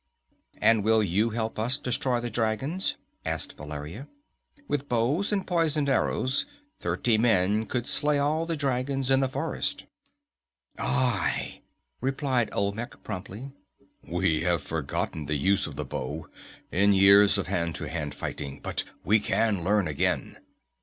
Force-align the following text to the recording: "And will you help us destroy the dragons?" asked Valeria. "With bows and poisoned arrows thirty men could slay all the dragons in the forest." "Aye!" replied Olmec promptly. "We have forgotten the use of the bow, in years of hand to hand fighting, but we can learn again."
"And 0.57 0.83
will 0.83 1.03
you 1.03 1.29
help 1.29 1.59
us 1.59 1.77
destroy 1.77 2.19
the 2.19 2.31
dragons?" 2.31 2.95
asked 3.23 3.55
Valeria. 3.55 4.07
"With 4.67 4.89
bows 4.89 5.31
and 5.31 5.45
poisoned 5.45 5.89
arrows 5.89 6.47
thirty 6.79 7.19
men 7.19 7.67
could 7.67 7.85
slay 7.85 8.17
all 8.17 8.47
the 8.47 8.55
dragons 8.55 9.11
in 9.11 9.19
the 9.19 9.29
forest." 9.29 9.85
"Aye!" 10.79 11.61
replied 11.99 12.49
Olmec 12.51 13.03
promptly. 13.03 13.51
"We 14.01 14.41
have 14.41 14.63
forgotten 14.63 15.27
the 15.27 15.35
use 15.35 15.67
of 15.67 15.75
the 15.75 15.85
bow, 15.85 16.27
in 16.71 16.93
years 16.93 17.37
of 17.37 17.45
hand 17.45 17.75
to 17.75 17.87
hand 17.87 18.15
fighting, 18.15 18.59
but 18.59 18.83
we 19.03 19.19
can 19.19 19.63
learn 19.63 19.87
again." 19.87 20.37